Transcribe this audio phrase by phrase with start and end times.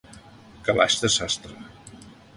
[0.69, 2.03] Calaix de sastre.